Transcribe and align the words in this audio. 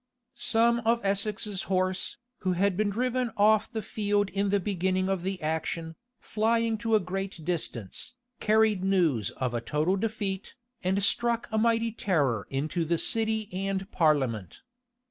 [*] 0.25 0.33
Some 0.33 0.79
of 0.79 0.99
Essex's 1.05 1.61
horse, 1.69 2.17
who 2.39 2.53
had 2.53 2.75
been 2.75 2.89
driven 2.89 3.29
off 3.37 3.71
the 3.71 3.83
field 3.83 4.31
in 4.31 4.49
the 4.49 4.59
beginning 4.59 5.07
of 5.07 5.21
the 5.21 5.39
action, 5.43 5.95
flying 6.19 6.79
to 6.79 6.95
a 6.95 6.99
great 6.99 7.45
distance, 7.45 8.15
carried 8.39 8.83
news 8.83 9.29
of 9.29 9.53
a 9.53 9.61
total 9.61 9.97
defeat, 9.97 10.55
and 10.83 11.03
struck 11.03 11.47
a 11.51 11.59
mighty 11.59 11.91
terror 11.91 12.47
into 12.49 12.83
the 12.83 12.97
city 12.97 13.47
and 13.53 13.91
parliament. 13.91 14.63